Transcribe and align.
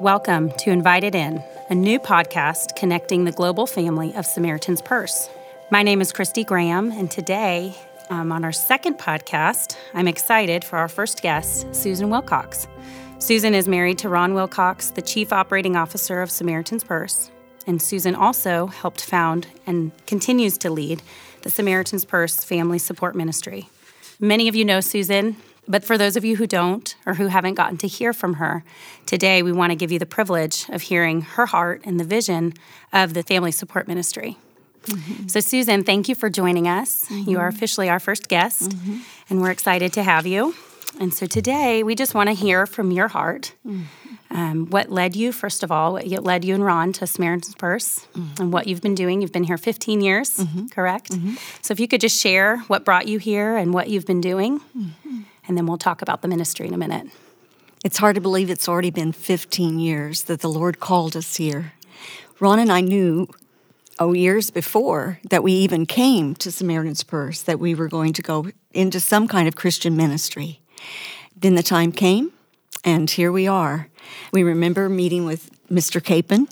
Welcome 0.00 0.50
to 0.58 0.70
Invited 0.70 1.14
In, 1.14 1.40
a 1.70 1.74
new 1.74 2.00
podcast 2.00 2.74
connecting 2.74 3.24
the 3.24 3.30
global 3.30 3.64
family 3.64 4.12
of 4.16 4.26
Samaritan's 4.26 4.82
Purse. 4.82 5.30
My 5.70 5.84
name 5.84 6.00
is 6.00 6.12
Christy 6.12 6.42
Graham, 6.42 6.90
and 6.90 7.08
today, 7.08 7.76
um, 8.10 8.32
on 8.32 8.44
our 8.44 8.50
second 8.50 8.98
podcast, 8.98 9.76
I'm 9.94 10.08
excited 10.08 10.64
for 10.64 10.78
our 10.78 10.88
first 10.88 11.22
guest, 11.22 11.72
Susan 11.72 12.10
Wilcox. 12.10 12.66
Susan 13.20 13.54
is 13.54 13.68
married 13.68 13.98
to 13.98 14.08
Ron 14.08 14.34
Wilcox, 14.34 14.90
the 14.90 15.00
Chief 15.00 15.32
Operating 15.32 15.76
Officer 15.76 16.22
of 16.22 16.30
Samaritan's 16.30 16.82
Purse, 16.82 17.30
and 17.64 17.80
Susan 17.80 18.16
also 18.16 18.66
helped 18.66 19.04
found 19.04 19.46
and 19.64 19.92
continues 20.08 20.58
to 20.58 20.70
lead 20.70 21.02
the 21.42 21.50
Samaritan's 21.50 22.04
Purse 22.04 22.42
Family 22.42 22.78
Support 22.78 23.14
Ministry. 23.14 23.68
Many 24.18 24.48
of 24.48 24.56
you 24.56 24.64
know 24.64 24.80
Susan, 24.80 25.36
but 25.66 25.84
for 25.84 25.96
those 25.96 26.16
of 26.16 26.24
you 26.24 26.36
who 26.36 26.46
don't 26.46 26.94
or 27.06 27.14
who 27.14 27.26
haven't 27.26 27.54
gotten 27.54 27.76
to 27.78 27.86
hear 27.86 28.12
from 28.12 28.34
her, 28.34 28.64
today 29.06 29.42
we 29.42 29.52
want 29.52 29.70
to 29.70 29.76
give 29.76 29.90
you 29.90 29.98
the 29.98 30.06
privilege 30.06 30.68
of 30.68 30.82
hearing 30.82 31.22
her 31.22 31.46
heart 31.46 31.82
and 31.84 31.98
the 31.98 32.04
vision 32.04 32.54
of 32.92 33.14
the 33.14 33.22
Family 33.22 33.52
Support 33.52 33.88
Ministry. 33.88 34.36
Mm-hmm. 34.84 35.28
So, 35.28 35.40
Susan, 35.40 35.82
thank 35.82 36.08
you 36.08 36.14
for 36.14 36.28
joining 36.28 36.68
us. 36.68 37.08
Mm-hmm. 37.08 37.30
You 37.30 37.38
are 37.38 37.48
officially 37.48 37.88
our 37.88 37.98
first 37.98 38.28
guest, 38.28 38.70
mm-hmm. 38.70 38.98
and 39.30 39.40
we're 39.40 39.50
excited 39.50 39.94
to 39.94 40.02
have 40.02 40.26
you. 40.26 40.54
And 41.00 41.12
so 41.12 41.26
today 41.26 41.82
we 41.82 41.94
just 41.94 42.14
want 42.14 42.28
to 42.28 42.34
hear 42.34 42.66
from 42.66 42.92
your 42.92 43.08
heart 43.08 43.54
mm-hmm. 43.66 44.36
um, 44.36 44.66
what 44.66 44.90
led 44.90 45.16
you, 45.16 45.32
first 45.32 45.64
of 45.64 45.72
all, 45.72 45.94
what 45.94 46.22
led 46.22 46.44
you 46.44 46.54
and 46.54 46.64
Ron 46.64 46.92
to 46.94 47.06
Samaritan's 47.06 47.54
Purse 47.56 48.06
mm-hmm. 48.14 48.42
and 48.42 48.52
what 48.52 48.68
you've 48.68 48.80
been 48.80 48.94
doing. 48.94 49.20
You've 49.20 49.32
been 49.32 49.44
here 49.44 49.58
15 49.58 50.00
years, 50.00 50.36
mm-hmm. 50.36 50.66
correct? 50.66 51.12
So 51.62 51.72
if 51.72 51.80
you 51.80 51.88
could 51.88 52.00
just 52.00 52.20
share 52.20 52.58
what 52.68 52.84
brought 52.84 53.08
you 53.08 53.18
here 53.18 53.56
and 53.56 53.74
what 53.74 53.88
you've 53.88 54.06
been 54.06 54.20
doing. 54.20 54.60
And 55.46 55.56
then 55.56 55.66
we'll 55.66 55.78
talk 55.78 56.02
about 56.02 56.22
the 56.22 56.28
ministry 56.28 56.66
in 56.66 56.74
a 56.74 56.78
minute. 56.78 57.08
It's 57.84 57.98
hard 57.98 58.14
to 58.14 58.20
believe 58.20 58.48
it's 58.48 58.68
already 58.68 58.90
been 58.90 59.12
15 59.12 59.78
years 59.78 60.24
that 60.24 60.40
the 60.40 60.48
Lord 60.48 60.80
called 60.80 61.16
us 61.16 61.36
here. 61.36 61.72
Ron 62.40 62.58
and 62.58 62.72
I 62.72 62.80
knew 62.80 63.28
oh, 63.98 64.12
years 64.12 64.50
before 64.50 65.20
that 65.30 65.42
we 65.42 65.52
even 65.52 65.86
came 65.86 66.34
to 66.36 66.50
Samaritan's 66.50 67.04
Purse 67.04 67.42
that 67.42 67.60
we 67.60 67.74
were 67.74 67.88
going 67.88 68.12
to 68.14 68.22
go 68.22 68.46
into 68.72 69.00
some 69.00 69.28
kind 69.28 69.46
of 69.46 69.54
Christian 69.54 69.96
ministry. 69.96 70.60
Then 71.36 71.54
the 71.54 71.62
time 71.62 71.92
came, 71.92 72.32
and 72.84 73.08
here 73.08 73.30
we 73.30 73.46
are. 73.46 73.88
We 74.32 74.42
remember 74.42 74.88
meeting 74.88 75.26
with 75.26 75.50
Mr. 75.68 76.02
Capon, 76.02 76.48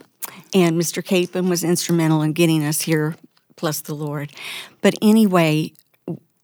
and 0.54 0.80
Mr. 0.80 1.04
Capon 1.04 1.48
was 1.48 1.64
instrumental 1.64 2.22
in 2.22 2.32
getting 2.32 2.64
us 2.64 2.82
here, 2.82 3.16
plus 3.56 3.80
the 3.80 3.94
Lord. 3.94 4.32
But 4.80 4.94
anyway, 5.02 5.72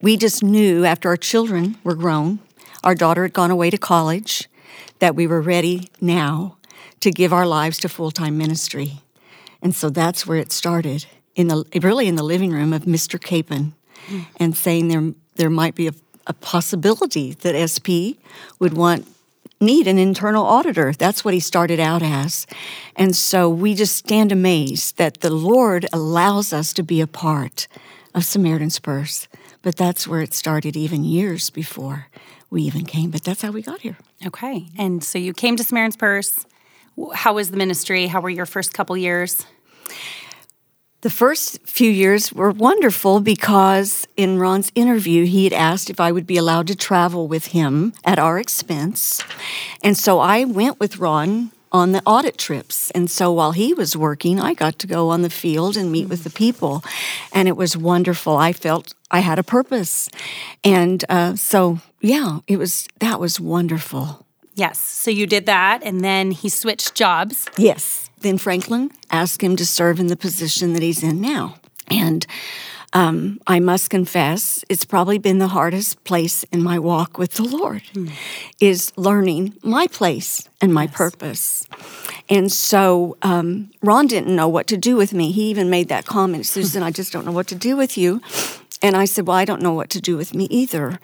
we 0.01 0.17
just 0.17 0.43
knew 0.43 0.85
after 0.85 1.09
our 1.09 1.17
children 1.17 1.77
were 1.85 1.95
grown, 1.95 2.39
our 2.85 2.95
daughter 2.95 3.23
had 3.23 3.33
gone 3.33 3.51
away 3.51 3.71
to 3.71 3.79
college, 3.79 4.49
that 4.99 5.15
we 5.15 5.27
were 5.27 5.41
ready 5.41 5.91
now 6.01 6.57
to 7.01 7.11
give 7.11 7.33
our 7.33 7.47
lives 7.47 7.79
to 7.79 7.89
full 7.89 8.11
time 8.11 8.39
ministry. 8.39 9.03
And 9.63 9.75
so 9.75 9.91
that's 9.91 10.27
where 10.27 10.39
it 10.39 10.53
started, 10.53 11.07
in 11.35 11.49
the 11.49 11.65
really 11.83 12.07
in 12.07 12.17
the 12.17 12.23
living 12.23 12.53
room 12.53 12.73
of 12.73 12.83
Mr. 12.83 13.21
Capon, 13.21 13.75
mm. 14.07 14.27
and 14.39 14.57
saying 14.57 14.89
there 14.89 15.13
there 15.37 15.51
might 15.51 15.75
be 15.75 15.89
a 15.89 15.93
a 16.29 16.35
possibility 16.35 17.33
that 17.33 17.57
SP 17.57 18.21
would 18.61 18.75
want 18.75 19.09
need 19.61 19.89
an 19.89 19.99
internal 19.99 20.45
auditor. 20.45 20.93
That's 20.93 21.25
what 21.25 21.35
he 21.35 21.41
started 21.41 21.81
out 21.81 22.03
as. 22.03 22.47
And 22.95 23.17
so 23.17 23.49
we 23.49 23.75
just 23.75 23.97
stand 23.97 24.31
amazed 24.31 24.99
that 24.99 25.21
the 25.21 25.31
Lord 25.31 25.87
allows 25.93 26.53
us 26.53 26.73
to 26.75 26.85
be 26.85 27.01
a 27.01 27.09
part 27.09 27.67
of 28.15 28.25
Samaritan's 28.25 28.79
Purse. 28.79 29.27
But 29.63 29.77
that's 29.77 30.07
where 30.07 30.23
it 30.23 30.35
started 30.35 30.77
even 30.77 31.05
years 31.05 31.51
before 31.51 32.07
we 32.51 32.63
even 32.63 32.85
came. 32.85 33.11
But 33.11 33.25
that's 33.25 33.43
how 33.43 33.51
we 33.51 33.63
got 33.63 33.81
here. 33.81 33.99
Okay. 34.27 34.67
And 34.79 35.03
so 35.03 35.19
you 35.19 35.33
came 35.33 35.57
to 35.57 35.65
Samaritan's 35.65 35.97
Purse. 35.97 36.47
How 37.15 37.35
was 37.35 37.51
the 37.51 37.57
ministry? 37.57 38.07
How 38.07 38.21
were 38.21 38.31
your 38.31 38.47
first 38.47 38.73
couple 38.73 38.97
years? 38.97 39.47
The 41.01 41.11
first 41.11 41.65
few 41.65 41.89
years 41.89 42.33
were 42.33 42.51
wonderful 42.51 43.21
because 43.21 44.09
in 44.17 44.41
Ron's 44.41 44.73
interview, 44.75 45.27
he 45.27 45.45
had 45.45 45.53
asked 45.53 45.91
if 45.91 46.01
I 46.01 46.11
would 46.11 46.27
be 46.27 46.37
allowed 46.37 46.67
to 46.69 46.75
travel 46.75 47.29
with 47.29 47.47
him 47.47 47.93
at 48.05 48.19
our 48.19 48.41
expense. 48.41 49.23
And 49.85 49.97
so 49.97 50.19
I 50.19 50.45
went 50.45 50.81
with 50.81 50.99
Ron 50.99 51.53
on 51.73 51.93
the 51.93 52.03
audit 52.05 52.39
trips. 52.39 52.91
And 52.93 53.11
so 53.11 53.33
while 53.33 53.53
he 53.53 53.75
was 53.75 53.97
working, 53.97 54.41
I 54.41 54.55
got 54.55 54.79
to 54.81 54.87
go 54.87 55.11
on 55.11 55.23
the 55.23 55.31
field 55.31 55.77
and 55.77 55.93
meet 55.93 56.09
with 56.09 56.25
the 56.25 56.31
people. 56.31 56.83
And 57.33 57.49
it 57.49 57.57
was 57.57 57.77
wonderful. 57.77 58.37
I 58.37 58.53
felt 58.53 58.95
I 59.11 59.21
had 59.21 59.39
a 59.39 59.43
purpose. 59.43 60.09
And 60.65 61.05
uh, 61.09 61.37
so, 61.37 61.81
yeah, 62.01 62.41
it 62.47 62.57
was 62.57 62.89
that 63.01 63.21
was 63.21 63.41
wonderful. 63.41 64.25
Yes. 64.55 64.79
So 64.79 65.13
you 65.13 65.27
did 65.27 65.47
that, 65.47 65.83
and 65.85 66.01
then 66.01 66.33
he 66.33 66.49
switched 66.49 66.97
jobs. 66.97 67.47
Yes 67.57 68.09
then 68.21 68.39
Franklin 68.39 68.91
asked 69.11 69.43
him 69.43 69.57
to 69.57 69.67
serve 69.67 70.01
in 70.01 70.09
the 70.09 70.17
position 70.17 70.73
that 70.73 70.83
he's 70.83 71.03
in 71.03 71.21
now. 71.21 71.57
And 71.89 72.27
um, 72.93 73.41
I 73.47 73.61
must 73.61 73.91
confess, 73.91 74.65
it's 74.69 74.85
probably 74.85 75.19
been 75.19 75.39
the 75.39 75.49
hardest 75.49 76.03
place 76.05 76.45
in 76.45 76.63
my 76.63 76.79
walk 76.79 77.19
with 77.19 77.35
the 77.35 77.43
Lord, 77.43 77.83
mm. 77.93 78.11
is 78.61 78.93
learning 78.97 79.55
my 79.63 79.87
place 79.87 80.49
and 80.61 80.73
my 80.73 80.85
yes. 80.85 80.95
purpose. 80.95 81.67
And 82.31 82.51
so 82.51 83.17
um, 83.23 83.71
Ron 83.83 84.07
didn't 84.07 84.35
know 84.35 84.49
what 84.49 84.67
to 84.69 84.77
do 84.77 84.97
with 84.97 85.13
me. 85.13 85.33
He 85.33 85.51
even 85.51 85.69
made 85.69 85.89
that 85.89 86.07
comment, 86.07 86.47
Susan, 86.55 86.83
I 86.83 86.91
just 86.91 87.13
don't 87.13 87.27
know 87.27 87.33
what 87.33 87.47
to 87.49 87.55
do 87.55 87.77
with 87.77 87.99
you. 87.99 88.21
And 88.81 88.97
I 88.97 89.07
said, 89.07 89.27
Well, 89.27 89.37
I 89.37 89.45
don't 89.45 89.61
know 89.61 89.73
what 89.73 89.91
to 89.91 90.01
do 90.01 90.17
with 90.17 90.35
me 90.35 90.45
either. 90.51 91.01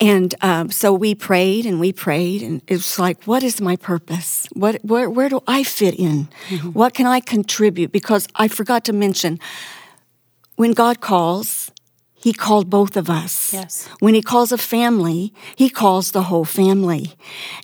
And 0.00 0.34
um, 0.40 0.70
so 0.70 0.92
we 0.92 1.14
prayed 1.14 1.66
and 1.66 1.78
we 1.78 1.92
prayed, 1.92 2.42
and 2.42 2.62
it 2.66 2.74
was 2.74 2.98
like, 2.98 3.24
What 3.24 3.42
is 3.42 3.60
my 3.60 3.76
purpose? 3.76 4.48
What, 4.54 4.76
where, 4.82 5.10
where 5.10 5.28
do 5.28 5.42
I 5.46 5.62
fit 5.62 5.94
in? 5.94 6.28
Mm-hmm. 6.48 6.68
What 6.70 6.94
can 6.94 7.06
I 7.06 7.20
contribute? 7.20 7.92
Because 7.92 8.26
I 8.36 8.48
forgot 8.48 8.84
to 8.86 8.94
mention, 8.94 9.38
when 10.60 10.72
God 10.72 11.00
calls, 11.00 11.72
he 12.12 12.34
called 12.34 12.68
both 12.68 12.94
of 12.94 13.08
us. 13.08 13.54
Yes. 13.54 13.88
When 13.98 14.12
he 14.12 14.20
calls 14.20 14.52
a 14.52 14.58
family, 14.58 15.32
he 15.56 15.70
calls 15.70 16.12
the 16.12 16.24
whole 16.24 16.44
family. 16.44 17.14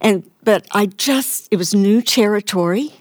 And 0.00 0.24
but 0.42 0.66
I 0.72 0.86
just 0.86 1.46
it 1.50 1.58
was 1.58 1.74
new 1.74 2.00
territory. 2.00 2.94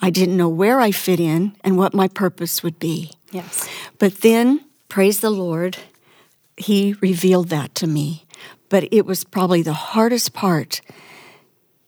I 0.00 0.08
didn't 0.08 0.38
know 0.38 0.48
where 0.48 0.80
I 0.80 0.90
fit 0.90 1.20
in 1.20 1.54
and 1.62 1.76
what 1.76 1.92
my 1.92 2.08
purpose 2.08 2.62
would 2.62 2.78
be. 2.78 3.10
Yes. 3.30 3.68
But 3.98 4.22
then, 4.22 4.64
praise 4.88 5.20
the 5.20 5.28
Lord, 5.28 5.76
he 6.56 6.96
revealed 7.02 7.50
that 7.50 7.74
to 7.74 7.86
me. 7.86 8.24
But 8.70 8.88
it 8.90 9.04
was 9.04 9.22
probably 9.22 9.62
the 9.62 9.92
hardest 9.92 10.32
part 10.32 10.80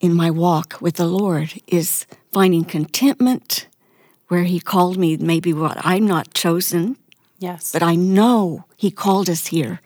in 0.01 0.13
my 0.13 0.31
walk 0.31 0.77
with 0.83 0.97
the 0.97 1.07
Lord 1.07 1.63
is 1.67 2.05
finding 2.31 2.67
contentment 2.67 3.69
where 4.29 4.45
he 4.45 4.61
called 4.61 4.99
me 4.99 5.17
maybe 5.17 5.55
what 5.55 5.79
I'm 5.79 6.07
not 6.07 6.35
chosen. 6.35 6.97
Yes. 7.45 7.73
But 7.73 7.83
I 7.83 7.95
know 7.95 8.65
he 8.77 8.91
called 8.91 9.29
us 9.29 9.49
here. 9.49 9.81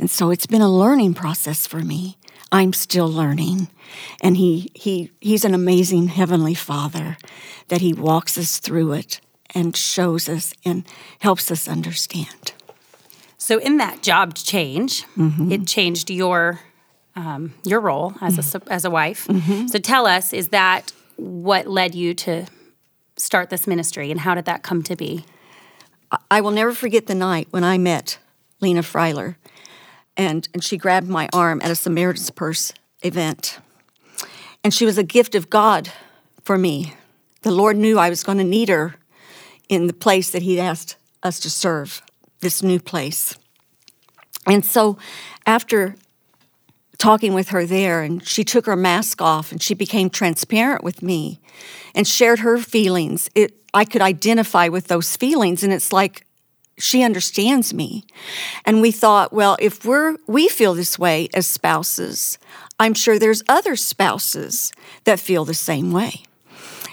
And 0.00 0.10
so 0.10 0.30
it's 0.30 0.46
been 0.46 0.62
a 0.62 0.70
learning 0.70 1.14
process 1.14 1.66
for 1.66 1.78
me. 1.78 2.18
I'm 2.50 2.72
still 2.72 3.08
learning. 3.08 3.68
And 4.20 4.36
he 4.36 4.70
he 4.74 5.10
he's 5.20 5.44
an 5.44 5.54
amazing 5.54 6.08
heavenly 6.08 6.54
father 6.54 7.16
that 7.68 7.80
he 7.80 7.92
walks 7.92 8.36
us 8.36 8.58
through 8.58 8.92
it 8.94 9.20
and 9.54 9.76
shows 9.76 10.28
us 10.28 10.54
and 10.64 10.84
helps 11.20 11.50
us 11.50 11.68
understand. 11.68 12.52
So 13.38 13.58
in 13.58 13.76
that 13.78 14.02
job 14.02 14.34
change, 14.34 15.04
mm-hmm. 15.16 15.52
it 15.52 15.66
changed 15.66 16.10
your 16.10 16.60
um, 17.14 17.54
your 17.64 17.80
role 17.80 18.14
as 18.20 18.36
mm-hmm. 18.36 18.70
a 18.70 18.72
as 18.72 18.84
a 18.84 18.90
wife. 18.90 19.28
Mm-hmm. 19.28 19.68
So 19.68 19.78
tell 19.78 20.06
us, 20.06 20.32
is 20.32 20.48
that 20.48 20.92
what 21.16 21.66
led 21.66 21.94
you 21.94 22.14
to 22.14 22.46
start 23.16 23.50
this 23.50 23.66
ministry, 23.66 24.10
and 24.10 24.20
how 24.20 24.34
did 24.34 24.46
that 24.46 24.62
come 24.62 24.82
to 24.82 24.96
be? 24.96 25.24
I 26.30 26.40
will 26.40 26.50
never 26.50 26.72
forget 26.72 27.06
the 27.06 27.14
night 27.14 27.48
when 27.50 27.64
I 27.64 27.78
met 27.78 28.18
Lena 28.60 28.82
Freiler, 28.82 29.36
and 30.16 30.48
and 30.52 30.64
she 30.64 30.76
grabbed 30.76 31.08
my 31.08 31.28
arm 31.32 31.60
at 31.62 31.70
a 31.70 31.74
Samaritan's 31.74 32.30
Purse 32.30 32.72
event, 33.02 33.58
and 34.64 34.72
she 34.72 34.84
was 34.84 34.98
a 34.98 35.02
gift 35.02 35.34
of 35.34 35.50
God 35.50 35.90
for 36.42 36.58
me. 36.58 36.94
The 37.42 37.50
Lord 37.50 37.76
knew 37.76 37.98
I 37.98 38.08
was 38.08 38.24
going 38.24 38.38
to 38.38 38.44
need 38.44 38.68
her 38.68 38.96
in 39.68 39.86
the 39.86 39.92
place 39.92 40.30
that 40.30 40.42
He'd 40.42 40.60
asked 40.60 40.96
us 41.22 41.40
to 41.40 41.50
serve 41.50 42.02
this 42.40 42.62
new 42.62 42.80
place. 42.80 43.36
And 44.46 44.64
so 44.64 44.96
after 45.46 45.96
talking 46.98 47.32
with 47.32 47.50
her 47.50 47.64
there, 47.64 48.02
and 48.02 48.26
she 48.26 48.44
took 48.44 48.66
her 48.66 48.76
mask 48.76 49.22
off 49.22 49.52
and 49.52 49.62
she 49.62 49.72
became 49.72 50.10
transparent 50.10 50.82
with 50.82 51.00
me 51.00 51.40
and 51.94 52.06
shared 52.06 52.40
her 52.40 52.58
feelings. 52.58 53.30
It, 53.34 53.54
I 53.78 53.84
could 53.84 54.02
identify 54.02 54.66
with 54.66 54.88
those 54.88 55.16
feelings, 55.16 55.62
and 55.62 55.72
it's 55.72 55.92
like 55.92 56.26
she 56.78 57.04
understands 57.04 57.72
me. 57.72 58.04
And 58.64 58.80
we 58.80 58.90
thought, 58.90 59.32
well, 59.32 59.56
if 59.60 59.84
we're 59.84 60.16
we 60.26 60.48
feel 60.48 60.74
this 60.74 60.98
way 60.98 61.28
as 61.32 61.46
spouses, 61.46 62.38
I'm 62.80 62.92
sure 62.92 63.20
there's 63.20 63.44
other 63.48 63.76
spouses 63.76 64.72
that 65.04 65.20
feel 65.20 65.44
the 65.44 65.54
same 65.54 65.92
way. 65.92 66.24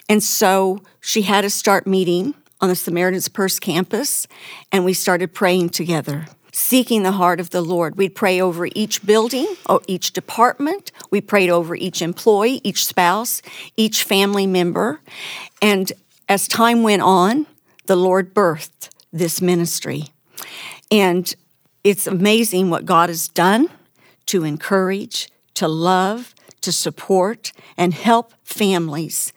And 0.07 0.21
so 0.21 0.83
she 1.01 1.23
had 1.23 1.43
us 1.43 1.55
start 1.55 1.87
meeting 1.87 2.35
on 2.61 2.69
the 2.69 2.75
Samaritan's 2.75 3.29
Purse 3.29 3.59
campus, 3.59 4.27
and 4.71 4.85
we 4.85 4.93
started 4.93 5.33
praying 5.33 5.69
together 5.69 6.27
seeking 6.55 7.03
the 7.03 7.11
heart 7.11 7.41
of 7.41 7.49
the 7.49 7.61
Lord. 7.61 7.97
We'd 7.97 8.15
pray 8.15 8.39
over 8.39 8.69
each 8.73 9.05
building 9.05 9.45
or 9.67 9.81
each 9.88 10.13
department. 10.13 10.89
We 11.11 11.19
prayed 11.19 11.49
over 11.49 11.75
each 11.75 12.01
employee, 12.01 12.61
each 12.63 12.85
spouse, 12.85 13.41
each 13.75 14.03
family 14.03 14.47
member. 14.47 15.01
And 15.61 15.91
as 16.27 16.48
time 16.48 16.83
went 16.83 17.01
on, 17.01 17.45
the 17.86 17.95
Lord 17.95 18.33
birthed 18.33 18.89
this 19.12 19.42
ministry. 19.42 20.06
And 20.92 21.33
it's 21.83 22.07
amazing 22.07 22.69
what 22.69 22.86
God 22.86 23.10
has 23.10 23.27
done 23.27 23.69
to 24.27 24.44
encourage, 24.44 25.30
to 25.56 25.68
love, 25.68 26.33
to 26.62 26.72
support, 26.72 27.51
and 27.77 27.94
help 27.94 28.33
families 28.44 29.31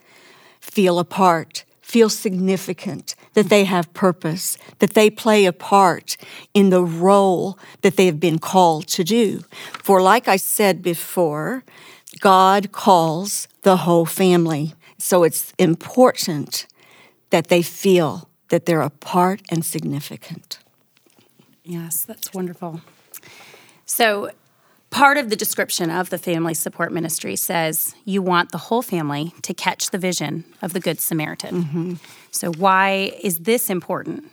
feel 0.61 0.99
a 0.99 1.05
part, 1.05 1.65
feel 1.83 2.09
significant, 2.09 3.15
that 3.35 3.51
they 3.51 3.65
have 3.65 3.93
purpose, 3.93 4.57
that 4.79 4.95
they 4.95 5.11
play 5.11 5.45
a 5.45 5.53
part 5.53 6.17
in 6.55 6.71
the 6.71 6.83
role 6.83 7.59
that 7.83 7.97
they 7.97 8.07
have 8.07 8.19
been 8.19 8.39
called 8.39 8.87
to 8.89 9.05
do. 9.05 9.43
For, 9.83 10.01
like 10.01 10.27
I 10.27 10.37
said 10.37 10.83
before, 10.83 11.65
God 12.21 12.73
calls 12.73 13.47
the 13.63 13.79
whole 13.79 14.07
family. 14.07 14.75
So 14.97 15.23
it's 15.23 15.53
important 15.59 16.67
that 17.31 17.49
they 17.49 17.63
feel 17.63 18.29
that 18.49 18.67
they're 18.67 18.81
a 18.81 18.91
part 18.91 19.43
and 19.51 19.65
significant. 19.65 20.59
Yes, 21.65 22.05
that's 22.05 22.33
wonderful. 22.33 22.81
So, 23.85 24.31
part 24.91 25.19
of 25.19 25.29
the 25.29 25.37
description 25.37 25.91
of 25.91 26.09
the 26.09 26.19
family 26.19 26.55
support 26.55 26.93
ministry 26.93 27.37
says 27.37 27.95
you 28.05 28.23
want 28.23 28.53
the 28.53 28.59
whole 28.59 28.81
family 28.81 29.35
to 29.43 29.53
catch 29.53 29.91
the 29.91 29.99
vision 29.99 30.45
of 30.63 30.73
the 30.73 30.81
Good 30.81 30.99
Samaritan. 30.99 31.65
Mm-hmm. 31.65 31.95
So, 32.31 32.53
why 32.53 33.13
is 33.23 33.41
this 33.41 33.69
important? 33.69 34.31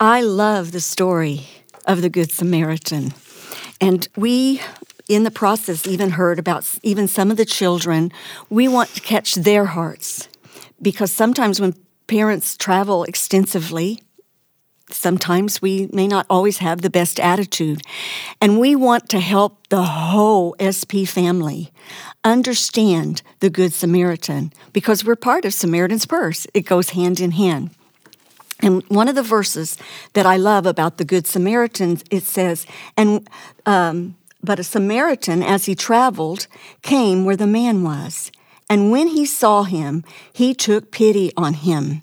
I 0.00 0.20
love 0.20 0.72
the 0.72 0.80
story 0.80 1.46
of 1.86 2.02
the 2.02 2.10
Good 2.10 2.30
Samaritan. 2.30 3.14
And 3.80 4.06
we, 4.16 4.60
in 5.08 5.24
the 5.24 5.30
process, 5.30 5.86
even 5.86 6.10
heard 6.10 6.38
about 6.38 6.66
even 6.82 7.08
some 7.08 7.30
of 7.30 7.36
the 7.36 7.44
children. 7.44 8.12
We 8.50 8.68
want 8.68 8.90
to 8.90 9.00
catch 9.00 9.34
their 9.34 9.66
hearts 9.66 10.28
because 10.80 11.12
sometimes 11.12 11.60
when 11.60 11.74
parents 12.06 12.56
travel 12.56 13.04
extensively, 13.04 14.00
sometimes 14.90 15.62
we 15.62 15.88
may 15.92 16.06
not 16.06 16.26
always 16.28 16.58
have 16.58 16.82
the 16.82 16.90
best 16.90 17.18
attitude. 17.18 17.80
And 18.40 18.58
we 18.58 18.76
want 18.76 19.08
to 19.10 19.20
help 19.20 19.68
the 19.68 19.82
whole 19.82 20.54
SP 20.60 21.06
family 21.06 21.72
understand 22.22 23.22
the 23.40 23.50
Good 23.50 23.72
Samaritan 23.72 24.52
because 24.72 25.04
we're 25.04 25.16
part 25.16 25.44
of 25.44 25.54
Samaritan's 25.54 26.06
Purse. 26.06 26.46
It 26.54 26.62
goes 26.62 26.90
hand 26.90 27.20
in 27.20 27.32
hand. 27.32 27.70
And 28.60 28.82
one 28.84 29.08
of 29.08 29.14
the 29.14 29.22
verses 29.22 29.76
that 30.14 30.26
I 30.26 30.36
love 30.36 30.64
about 30.64 30.96
the 30.96 31.04
Good 31.04 31.26
Samaritan, 31.26 31.98
it 32.10 32.22
says, 32.22 32.66
and 32.96 33.28
um, 33.66 34.16
but 34.42 34.58
a 34.58 34.64
Samaritan, 34.64 35.42
as 35.42 35.64
he 35.64 35.74
traveled, 35.74 36.46
came 36.82 37.24
where 37.24 37.36
the 37.36 37.46
man 37.46 37.82
was. 37.82 38.30
And 38.74 38.90
when 38.90 39.06
he 39.06 39.24
saw 39.24 39.62
him, 39.62 40.02
he 40.32 40.52
took 40.52 40.90
pity 40.90 41.30
on 41.36 41.54
him. 41.54 42.02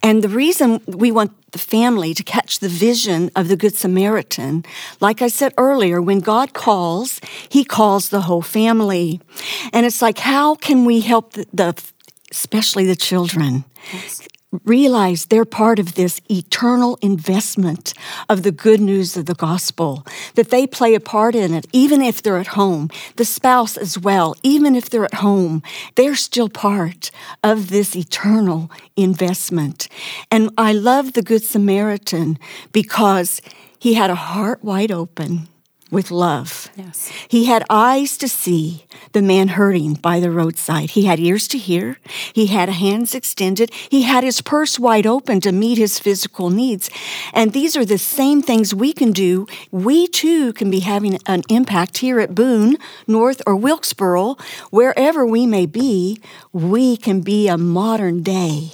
And 0.00 0.22
the 0.22 0.28
reason 0.28 0.80
we 0.86 1.10
want 1.10 1.32
the 1.50 1.58
family 1.58 2.14
to 2.14 2.22
catch 2.22 2.60
the 2.60 2.68
vision 2.68 3.32
of 3.34 3.48
the 3.48 3.56
Good 3.56 3.74
Samaritan, 3.74 4.64
like 5.00 5.22
I 5.22 5.26
said 5.26 5.52
earlier, 5.58 6.00
when 6.00 6.20
God 6.20 6.52
calls, 6.52 7.20
he 7.48 7.64
calls 7.64 8.10
the 8.10 8.20
whole 8.20 8.42
family. 8.42 9.20
And 9.72 9.84
it's 9.84 10.00
like, 10.00 10.18
how 10.18 10.54
can 10.54 10.84
we 10.84 11.00
help 11.00 11.32
the, 11.32 11.46
the 11.52 11.74
especially 12.30 12.86
the 12.86 12.94
children? 12.94 13.64
Yes 13.92 14.28
realize 14.64 15.26
they're 15.26 15.44
part 15.44 15.78
of 15.78 15.94
this 15.94 16.20
eternal 16.30 16.98
investment 17.02 17.94
of 18.28 18.42
the 18.42 18.52
good 18.52 18.80
news 18.80 19.16
of 19.16 19.26
the 19.26 19.34
gospel, 19.34 20.06
that 20.34 20.50
they 20.50 20.66
play 20.66 20.94
a 20.94 21.00
part 21.00 21.34
in 21.34 21.54
it, 21.54 21.66
even 21.72 22.02
if 22.02 22.22
they're 22.22 22.38
at 22.38 22.48
home. 22.48 22.90
The 23.16 23.24
spouse 23.24 23.76
as 23.76 23.98
well, 23.98 24.34
even 24.42 24.74
if 24.74 24.90
they're 24.90 25.04
at 25.04 25.14
home, 25.14 25.62
they're 25.94 26.14
still 26.14 26.48
part 26.48 27.10
of 27.42 27.70
this 27.70 27.96
eternal 27.96 28.70
investment. 28.96 29.88
And 30.30 30.50
I 30.58 30.72
love 30.72 31.12
the 31.12 31.22
Good 31.22 31.42
Samaritan 31.42 32.38
because 32.72 33.40
he 33.78 33.94
had 33.94 34.10
a 34.10 34.14
heart 34.14 34.62
wide 34.62 34.92
open 34.92 35.48
with 35.94 36.10
love. 36.10 36.68
Yes. 36.76 37.10
He 37.28 37.46
had 37.46 37.64
eyes 37.70 38.18
to 38.18 38.28
see 38.28 38.84
the 39.12 39.22
man 39.22 39.48
hurting 39.48 39.94
by 39.94 40.20
the 40.20 40.30
roadside. 40.30 40.90
He 40.90 41.04
had 41.06 41.20
ears 41.20 41.48
to 41.48 41.58
hear. 41.58 41.98
He 42.34 42.46
had 42.46 42.68
hands 42.68 43.14
extended. 43.14 43.72
He 43.72 44.02
had 44.02 44.24
his 44.24 44.42
purse 44.42 44.78
wide 44.78 45.06
open 45.06 45.40
to 45.40 45.52
meet 45.52 45.78
his 45.78 45.98
physical 45.98 46.50
needs. 46.50 46.90
And 47.32 47.52
these 47.52 47.76
are 47.76 47.84
the 47.84 47.98
same 47.98 48.42
things 48.42 48.74
we 48.74 48.92
can 48.92 49.12
do. 49.12 49.46
We 49.70 50.08
too 50.08 50.52
can 50.52 50.70
be 50.70 50.80
having 50.80 51.18
an 51.26 51.42
impact 51.48 51.98
here 51.98 52.20
at 52.20 52.34
Boone, 52.34 52.76
North, 53.06 53.40
or 53.46 53.56
Wilkesboro, 53.56 54.36
wherever 54.70 55.24
we 55.24 55.46
may 55.46 55.66
be. 55.66 56.20
We 56.52 56.96
can 56.96 57.20
be 57.20 57.48
a 57.48 57.56
modern 57.56 58.22
day 58.22 58.72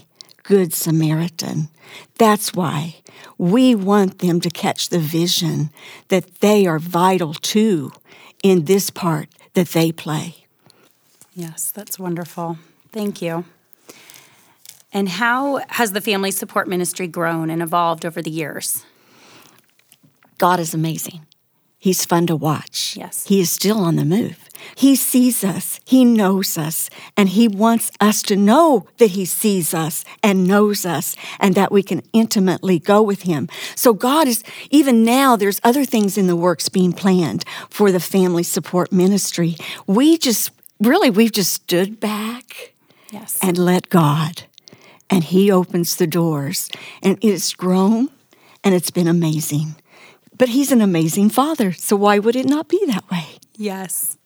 Good 0.50 0.74
Samaritan. 0.74 1.68
That's 2.18 2.52
why 2.52 2.96
we 3.38 3.76
want 3.76 4.18
them 4.18 4.40
to 4.40 4.50
catch 4.50 4.88
the 4.88 4.98
vision 4.98 5.70
that 6.08 6.40
they 6.40 6.66
are 6.66 6.80
vital 6.80 7.34
too 7.34 7.92
in 8.42 8.64
this 8.64 8.90
part 8.90 9.28
that 9.54 9.68
they 9.68 9.92
play. 9.92 10.46
Yes, 11.34 11.70
that's 11.70 12.00
wonderful. 12.00 12.58
Thank 12.90 13.22
you. 13.22 13.44
And 14.92 15.08
how 15.08 15.60
has 15.68 15.92
the 15.92 16.00
family 16.00 16.32
support 16.32 16.66
ministry 16.66 17.06
grown 17.06 17.48
and 17.48 17.62
evolved 17.62 18.04
over 18.04 18.20
the 18.20 18.32
years? 18.32 18.84
God 20.38 20.58
is 20.58 20.74
amazing. 20.74 21.24
He's 21.80 22.04
fun 22.04 22.26
to 22.26 22.36
watch. 22.36 22.94
Yes. 22.94 23.24
He 23.26 23.40
is 23.40 23.50
still 23.50 23.78
on 23.78 23.96
the 23.96 24.04
move. 24.04 24.50
He 24.74 24.94
sees 24.96 25.42
us, 25.42 25.80
He 25.86 26.04
knows 26.04 26.58
us, 26.58 26.90
and 27.16 27.30
He 27.30 27.48
wants 27.48 27.90
us 28.02 28.20
to 28.24 28.36
know 28.36 28.86
that 28.98 29.12
He 29.12 29.24
sees 29.24 29.72
us 29.72 30.04
and 30.22 30.46
knows 30.46 30.84
us 30.84 31.16
and 31.38 31.54
that 31.54 31.72
we 31.72 31.82
can 31.82 32.02
intimately 32.12 32.78
go 32.78 33.00
with 33.00 33.22
Him. 33.22 33.48
So, 33.74 33.94
God 33.94 34.28
is, 34.28 34.44
even 34.70 35.04
now, 35.04 35.36
there's 35.36 35.58
other 35.64 35.86
things 35.86 36.18
in 36.18 36.26
the 36.26 36.36
works 36.36 36.68
being 36.68 36.92
planned 36.92 37.46
for 37.70 37.90
the 37.90 37.98
family 37.98 38.42
support 38.42 38.92
ministry. 38.92 39.56
We 39.86 40.18
just, 40.18 40.50
really, 40.78 41.08
we've 41.08 41.32
just 41.32 41.52
stood 41.52 41.98
back 41.98 42.74
yes. 43.10 43.38
and 43.40 43.56
let 43.56 43.88
God, 43.88 44.42
and 45.08 45.24
He 45.24 45.50
opens 45.50 45.96
the 45.96 46.06
doors, 46.06 46.68
and 47.02 47.18
it's 47.22 47.54
grown 47.54 48.10
and 48.62 48.74
it's 48.74 48.90
been 48.90 49.08
amazing. 49.08 49.76
But 50.40 50.48
he's 50.48 50.72
an 50.72 50.80
amazing 50.80 51.28
father, 51.28 51.74
so 51.74 51.96
why 51.96 52.18
would 52.18 52.34
it 52.34 52.46
not 52.46 52.66
be 52.66 52.82
that 52.86 53.10
way? 53.10 53.26
Yes. 53.56 54.16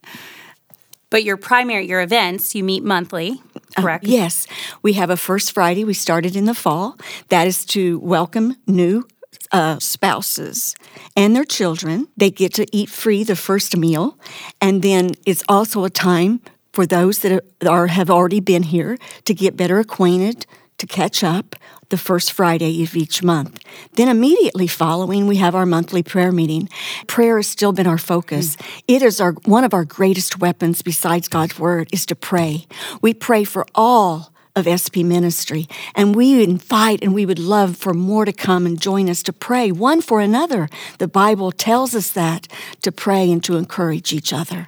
But 1.10 1.24
your 1.24 1.36
primary, 1.36 1.88
your 1.88 2.02
events, 2.02 2.54
you 2.54 2.62
meet 2.62 2.84
monthly, 2.84 3.42
uh, 3.76 3.82
correct? 3.82 4.04
Uh, 4.04 4.10
yes. 4.10 4.46
We 4.80 4.92
have 4.92 5.10
a 5.10 5.16
first 5.16 5.50
Friday. 5.50 5.82
We 5.82 5.92
started 5.92 6.36
in 6.36 6.44
the 6.44 6.54
fall. 6.54 6.96
That 7.30 7.48
is 7.48 7.64
to 7.66 7.98
welcome 7.98 8.54
new 8.68 9.08
uh, 9.50 9.80
spouses 9.80 10.76
and 11.16 11.34
their 11.34 11.44
children. 11.44 12.06
They 12.16 12.30
get 12.30 12.54
to 12.54 12.66
eat 12.70 12.90
free 12.90 13.24
the 13.24 13.34
first 13.34 13.76
meal. 13.76 14.16
And 14.60 14.82
then 14.82 15.14
it's 15.26 15.42
also 15.48 15.82
a 15.82 15.90
time 15.90 16.40
for 16.72 16.86
those 16.86 17.18
that 17.22 17.44
are, 17.66 17.88
have 17.88 18.08
already 18.08 18.38
been 18.38 18.62
here 18.62 18.98
to 19.24 19.34
get 19.34 19.56
better 19.56 19.80
acquainted, 19.80 20.46
to 20.78 20.86
catch 20.86 21.22
up 21.22 21.56
the 21.88 21.96
first 21.96 22.32
Friday 22.32 22.82
of 22.82 22.96
each 22.96 23.22
month. 23.22 23.60
Then 23.92 24.08
immediately 24.08 24.66
following, 24.66 25.26
we 25.26 25.36
have 25.36 25.54
our 25.54 25.66
monthly 25.66 26.02
prayer 26.02 26.32
meeting. 26.32 26.68
Prayer 27.06 27.36
has 27.36 27.46
still 27.46 27.72
been 27.72 27.86
our 27.86 27.98
focus. 27.98 28.56
Mm. 28.56 28.82
It 28.88 29.02
is 29.02 29.20
our 29.20 29.32
one 29.44 29.64
of 29.64 29.74
our 29.74 29.84
greatest 29.84 30.40
weapons 30.40 30.82
besides 30.82 31.28
God's 31.28 31.58
word 31.58 31.88
is 31.92 32.06
to 32.06 32.16
pray. 32.16 32.66
We 33.00 33.14
pray 33.14 33.44
for 33.44 33.66
all 33.74 34.34
of 34.56 34.68
SP 34.70 35.02
ministry. 35.02 35.66
And 35.94 36.14
we 36.14 36.42
invite 36.42 37.02
and 37.02 37.14
we 37.14 37.26
would 37.26 37.38
love 37.38 37.76
for 37.76 37.92
more 37.92 38.24
to 38.24 38.32
come 38.32 38.66
and 38.66 38.80
join 38.80 39.10
us 39.10 39.22
to 39.24 39.32
pray 39.32 39.72
one 39.72 40.00
for 40.00 40.20
another. 40.20 40.68
The 40.98 41.08
Bible 41.08 41.50
tells 41.50 41.94
us 41.94 42.10
that 42.12 42.46
to 42.82 42.92
pray 42.92 43.30
and 43.30 43.42
to 43.44 43.56
encourage 43.56 44.12
each 44.12 44.32
other. 44.32 44.66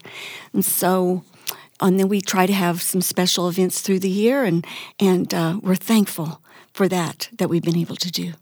And 0.53 0.65
so, 0.65 1.23
and 1.81 1.99
then 1.99 2.09
we 2.09 2.21
try 2.21 2.47
to 2.47 2.53
have 2.53 2.83
some 2.83 3.01
special 3.01 3.49
events 3.49 3.81
through 3.81 4.01
the 4.01 4.09
year, 4.09 4.45
and, 4.45 4.67
and 4.99 5.33
uh, 5.33 5.59
we're 5.63 5.75
thankful 5.75 6.41
for 6.73 6.89
that 6.89 7.29
that 7.39 7.49
we've 7.49 7.63
been 7.63 7.77
able 7.77 7.97
to 7.97 8.11
do. 8.11 8.33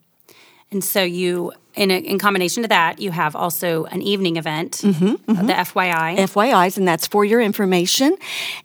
And 0.70 0.82
so 0.82 1.02
you, 1.02 1.52
in, 1.74 1.90
a, 1.90 1.98
in 1.98 2.18
combination 2.18 2.62
to 2.64 2.68
that, 2.68 3.00
you 3.00 3.12
have 3.12 3.36
also 3.36 3.84
an 3.84 4.02
evening 4.02 4.36
event, 4.36 4.80
mm-hmm, 4.82 5.06
mm-hmm. 5.06 5.46
the 5.46 5.52
FYI. 5.52 6.16
FYIs, 6.16 6.76
and 6.76 6.86
that's 6.86 7.06
for 7.06 7.24
your 7.24 7.40
information. 7.40 8.16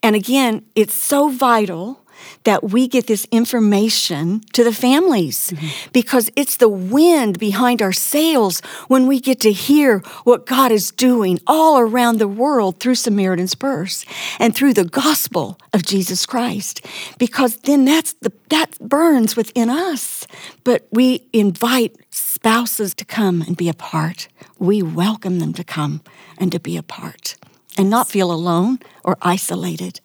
And 0.01 0.15
again, 0.15 0.65
it's 0.75 0.95
so 0.95 1.29
vital 1.29 2.01
that 2.43 2.69
we 2.69 2.88
get 2.88 3.07
this 3.07 3.27
information 3.31 4.41
to 4.53 4.63
the 4.63 4.73
families 4.73 5.51
mm-hmm. 5.51 5.89
because 5.93 6.31
it's 6.35 6.57
the 6.57 6.69
wind 6.69 7.39
behind 7.39 7.81
our 7.81 7.91
sails 7.91 8.61
when 8.88 9.07
we 9.07 9.19
get 9.19 9.39
to 9.41 9.51
hear 9.51 9.99
what 10.23 10.45
God 10.45 10.71
is 10.71 10.91
doing 10.91 11.39
all 11.47 11.79
around 11.79 12.17
the 12.17 12.27
world 12.27 12.79
through 12.79 12.95
Samaritan's 12.95 13.55
Purse 13.55 14.05
and 14.39 14.55
through 14.55 14.73
the 14.73 14.85
gospel 14.85 15.59
of 15.73 15.83
Jesus 15.83 16.25
Christ 16.25 16.85
because 17.17 17.57
then 17.57 17.85
that's 17.85 18.13
the 18.21 18.31
that 18.49 18.79
burns 18.79 19.35
within 19.35 19.69
us 19.69 20.25
but 20.63 20.88
we 20.91 21.27
invite 21.33 21.95
spouses 22.11 22.93
to 22.95 23.05
come 23.05 23.41
and 23.41 23.57
be 23.57 23.69
a 23.69 23.73
part. 23.73 24.27
We 24.57 24.81
welcome 24.81 25.39
them 25.39 25.53
to 25.53 25.63
come 25.63 26.01
and 26.38 26.51
to 26.51 26.59
be 26.59 26.77
a 26.77 26.83
part 26.83 27.35
and 27.77 27.89
not 27.89 28.07
feel 28.07 28.31
alone 28.31 28.79
or 29.03 29.17
isolated. 29.21 29.99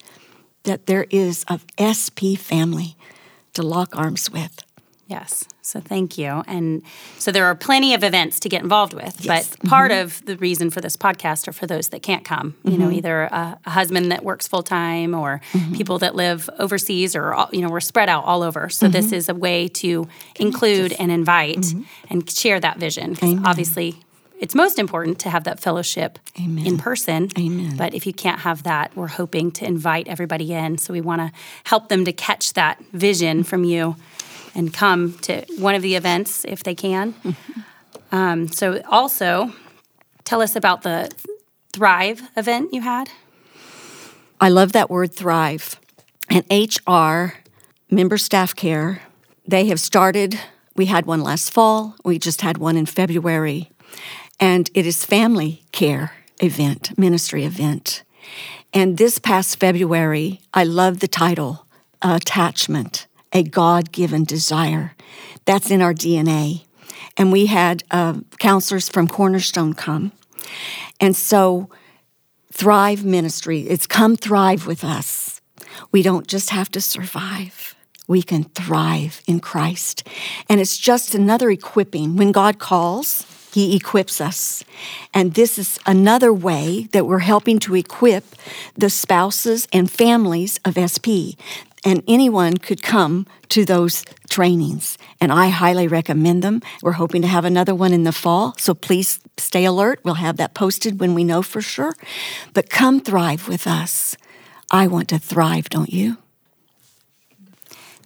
That 0.65 0.87
there 0.87 1.07
is 1.11 1.45
a 1.49 1.61
SP 1.79 2.37
family 2.39 2.97
to 3.55 3.63
lock 3.63 3.97
arms 3.97 4.31
with. 4.31 4.65
Yes. 5.07 5.45
So 5.61 5.81
thank 5.81 6.17
you. 6.17 6.43
And 6.47 6.83
so 7.19 7.31
there 7.31 7.45
are 7.45 7.55
plenty 7.55 7.95
of 7.95 8.03
events 8.03 8.41
to 8.41 8.49
get 8.49 8.63
involved 8.63 8.95
with, 8.95 9.25
yes. 9.25 9.55
but 9.55 9.69
part 9.69 9.91
mm-hmm. 9.91 10.03
of 10.03 10.25
the 10.25 10.37
reason 10.39 10.71
for 10.71 10.81
this 10.81 10.97
podcast 10.97 11.47
are 11.47 11.53
for 11.53 11.67
those 11.67 11.91
that 11.91 12.03
can't 12.03 12.25
come. 12.25 12.53
Mm-hmm. 12.53 12.71
You 12.71 12.79
know, 12.79 12.87
mm-hmm. 12.87 12.97
either 12.97 13.23
a, 13.25 13.59
a 13.65 13.71
husband 13.71 14.13
that 14.13 14.25
works 14.25 14.49
full 14.49 14.63
time 14.63 15.15
or 15.15 15.41
mm-hmm. 15.53 15.75
people 15.75 15.99
that 15.99 16.15
live 16.15 16.49
overseas 16.59 17.15
or 17.15 17.47
you 17.53 17.61
know, 17.61 17.69
we're 17.69 17.81
spread 17.81 18.09
out 18.09 18.25
all 18.25 18.43
over. 18.43 18.69
So 18.71 18.89
this 18.89 19.07
mm-hmm. 19.07 19.15
is 19.15 19.29
a 19.29 19.35
way 19.35 19.69
to 19.69 20.09
include 20.37 20.95
and 20.95 21.11
invite 21.11 21.59
mm-hmm. 21.59 21.83
and 22.09 22.29
share 22.31 22.59
that 22.61 22.79
vision 22.79 23.13
because 23.13 23.39
obviously 23.45 23.97
it's 24.41 24.55
most 24.55 24.79
important 24.79 25.19
to 25.21 25.31
have 25.31 25.45
that 25.45 25.61
fellowship 25.61 26.19
Amen. 26.41 26.67
in 26.67 26.79
person. 26.79 27.31
Amen. 27.39 27.77
But 27.77 27.95
if 27.95 28.07
you 28.07 28.13
can't 28.13 28.41
have 28.41 28.65
that, 28.65 28.95
we're 28.97 29.07
hoping 29.07 29.51
to 29.53 29.65
invite 29.65 30.09
everybody 30.09 30.53
in. 30.53 30.79
So 30.79 30.93
we 30.93 31.01
want 31.01 31.21
to 31.21 31.33
help 31.65 31.89
them 31.89 32.05
to 32.05 32.13
catch 32.13 32.53
that 32.55 32.83
vision 32.93 33.45
from 33.45 33.65
you 33.65 33.97
and 34.55 34.73
come 34.73 35.15
to 35.23 35.45
one 35.59 35.75
of 35.75 35.83
the 35.83 35.95
events 35.95 36.45
if 36.45 36.63
they 36.63 36.75
can. 36.75 37.13
Mm-hmm. 37.13 37.61
Um, 38.13 38.47
so, 38.47 38.81
also, 38.89 39.53
tell 40.23 40.41
us 40.41 40.55
about 40.55 40.83
the 40.83 41.11
Thrive 41.73 42.23
event 42.37 42.73
you 42.73 42.81
had. 42.81 43.11
I 44.41 44.49
love 44.49 44.71
that 44.73 44.89
word 44.89 45.13
thrive. 45.13 45.81
And 46.31 46.45
HR, 46.49 47.35
member 47.91 48.17
staff 48.17 48.55
care, 48.55 49.03
they 49.49 49.67
have 49.67 49.81
started. 49.81 50.39
We 50.77 50.87
had 50.87 51.07
one 51.07 51.23
last 51.23 51.53
fall, 51.53 51.97
we 52.05 52.21
just 52.21 52.43
had 52.43 52.59
one 52.59 52.77
in 52.77 52.87
February. 52.87 53.71
And 54.41 54.71
it 54.75 54.87
is 54.87 55.05
family 55.05 55.65
care 55.73 56.13
event, 56.41 56.97
ministry 56.99 57.45
event. 57.45 58.03
And 58.73 58.99
this 58.99 59.19
past 59.19 59.61
February, 59.61 60.41
I 60.53 60.65
love 60.65 61.01
the 61.01 61.09
title, 61.09 61.67
Attachment 62.03 63.07
a 63.35 63.43
God 63.43 63.93
given 63.93 64.25
desire. 64.25 64.95
That's 65.45 65.71
in 65.71 65.83
our 65.83 65.93
DNA. 65.93 66.65
And 67.17 67.33
we 67.33 67.47
had 67.47 67.83
uh, 67.91 68.21
counselors 68.39 68.89
from 68.89 69.09
Cornerstone 69.09 69.75
come. 69.75 70.13
And 71.01 71.15
so, 71.17 71.69
Thrive 72.53 73.05
Ministry, 73.05 73.63
it's 73.63 73.87
come 73.87 74.17
thrive 74.17 74.67
with 74.67 74.85
us. 74.85 75.41
We 75.91 76.03
don't 76.03 76.29
just 76.29 76.51
have 76.51 76.71
to 76.71 76.81
survive, 76.81 77.75
we 78.07 78.23
can 78.23 78.45
thrive 78.45 79.21
in 79.27 79.41
Christ. 79.41 80.07
And 80.49 80.61
it's 80.61 80.79
just 80.79 81.15
another 81.15 81.51
equipping. 81.51 82.17
When 82.17 82.33
God 82.33 82.59
calls, 82.59 83.27
he 83.55 83.77
equips 83.77 84.21
us. 84.21 84.65
And 85.13 85.35
this 85.35 85.59
is 85.59 85.79
another 85.87 86.33
way 86.33 86.89
that 86.93 87.07
we're 87.07 87.21
helping 87.21 87.61
to 87.61 87.77
equip 87.77 88.25
the 88.77 88.91
spouses 88.91 89.69
and 89.73 89.91
families 89.91 90.59
of 90.65 90.77
SP 90.77 91.39
and 91.85 92.03
anyone 92.09 92.57
could 92.57 92.83
come 92.83 93.27
to 93.51 93.65
those 93.65 94.05
trainings. 94.31 94.99
And 95.21 95.31
I 95.31 95.49
highly 95.49 95.87
recommend 95.87 96.43
them. 96.43 96.63
We're 96.83 96.93
hoping 96.93 97.23
to 97.23 97.29
have 97.29 97.45
another 97.45 97.75
one 97.75 97.93
in 97.93 98.05
the 98.05 98.13
fall, 98.13 98.55
so 98.59 98.75
please 98.75 99.21
stay 99.37 99.65
alert. 99.65 100.01
We'll 100.03 100.15
have 100.15 100.39
that 100.39 100.55
posted 100.55 100.99
when 100.99 101.15
we 101.15 101.25
know 101.25 101.43
for 101.43 101.61
sure. 101.61 101.95
But 102.55 102.71
come 102.71 103.01
thrive 103.01 103.49
with 103.49 103.67
us. 103.67 104.17
I 104.71 104.87
want 104.87 105.09
to 105.11 105.19
thrive, 105.19 105.69
don't 105.69 105.93
you? 105.93 106.17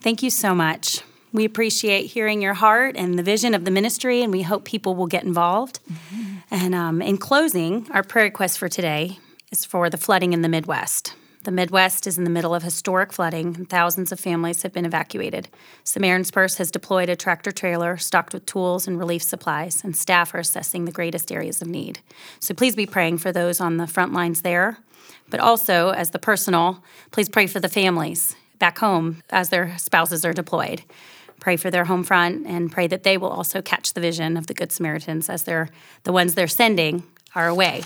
Thank 0.01 0.21
you 0.21 0.29
so 0.29 0.53
much. 0.53 1.01
We 1.31 1.45
appreciate 1.45 2.07
hearing 2.07 2.41
your 2.41 2.55
heart 2.55 2.95
and 2.97 3.17
the 3.17 3.23
vision 3.23 3.53
of 3.53 3.63
the 3.63 3.71
ministry, 3.71 4.23
and 4.23 4.31
we 4.31 4.41
hope 4.41 4.65
people 4.65 4.95
will 4.95 5.07
get 5.07 5.23
involved. 5.23 5.79
Mm-hmm. 5.91 6.35
And 6.51 6.75
um, 6.75 7.01
in 7.01 7.17
closing, 7.17 7.87
our 7.91 8.03
prayer 8.03 8.25
request 8.25 8.57
for 8.57 8.67
today 8.67 9.19
is 9.51 9.65
for 9.65 9.89
the 9.89 9.97
flooding 9.97 10.33
in 10.33 10.41
the 10.41 10.49
Midwest. 10.49 11.13
The 11.43 11.51
Midwest 11.51 12.05
is 12.05 12.17
in 12.17 12.25
the 12.25 12.29
middle 12.29 12.53
of 12.53 12.63
historic 12.63 13.13
flooding, 13.13 13.55
and 13.55 13.69
thousands 13.69 14.11
of 14.11 14.19
families 14.19 14.63
have 14.63 14.73
been 14.73 14.85
evacuated. 14.85 15.47
Samaritan's 15.83 16.31
Purse 16.31 16.57
has 16.57 16.69
deployed 16.69 17.09
a 17.09 17.15
tractor 17.15 17.51
trailer 17.51 17.95
stocked 17.95 18.33
with 18.33 18.45
tools 18.45 18.87
and 18.87 18.99
relief 18.99 19.23
supplies, 19.23 19.83
and 19.83 19.95
staff 19.95 20.33
are 20.33 20.39
assessing 20.39 20.85
the 20.85 20.91
greatest 20.91 21.31
areas 21.31 21.61
of 21.61 21.67
need. 21.67 21.99
So 22.39 22.53
please 22.53 22.75
be 22.75 22.85
praying 22.85 23.19
for 23.19 23.31
those 23.31 23.61
on 23.61 23.77
the 23.77 23.87
front 23.87 24.13
lines 24.13 24.41
there. 24.41 24.79
But 25.29 25.39
also, 25.39 25.91
as 25.91 26.09
the 26.09 26.19
personal, 26.19 26.83
please 27.11 27.29
pray 27.29 27.47
for 27.47 27.59
the 27.59 27.69
families 27.69 28.35
back 28.57 28.79
home 28.79 29.23
as 29.29 29.49
their 29.49 29.77
spouses 29.77 30.25
are 30.25 30.33
deployed. 30.33 30.83
Pray 31.39 31.57
for 31.57 31.71
their 31.71 31.85
home 31.85 32.03
front 32.03 32.45
and 32.45 32.71
pray 32.71 32.87
that 32.87 33.03
they 33.03 33.17
will 33.17 33.29
also 33.29 33.61
catch 33.61 33.93
the 33.93 34.01
vision 34.01 34.37
of 34.37 34.47
the 34.47 34.53
Good 34.53 34.71
Samaritans 34.71 35.29
as 35.29 35.43
they're 35.43 35.69
the 36.03 36.11
ones 36.11 36.35
they're 36.35 36.47
sending 36.47 37.03
are 37.35 37.47
away. 37.47 37.83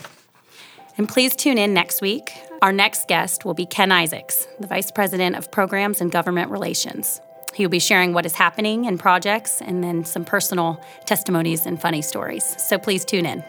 And 0.97 1.09
please 1.09 1.35
tune 1.35 1.57
in 1.57 1.73
next 1.73 2.01
week. 2.01 2.31
Our 2.61 2.71
next 2.71 3.07
guest 3.07 3.45
will 3.45 3.53
be 3.53 3.65
Ken 3.65 3.91
Isaacs, 3.91 4.47
the 4.59 4.67
Vice 4.67 4.91
President 4.91 5.35
of 5.35 5.51
Programs 5.51 6.01
and 6.01 6.11
Government 6.11 6.51
Relations. 6.51 7.19
He 7.53 7.65
will 7.65 7.71
be 7.71 7.79
sharing 7.79 8.13
what 8.13 8.25
is 8.25 8.33
happening 8.33 8.85
in 8.85 8.97
projects 8.97 9.61
and 9.61 9.83
then 9.83 10.05
some 10.05 10.25
personal 10.25 10.83
testimonies 11.05 11.65
and 11.65 11.79
funny 11.79 12.01
stories. 12.01 12.55
So 12.61 12.77
please 12.77 13.05
tune 13.05 13.25
in. 13.25 13.43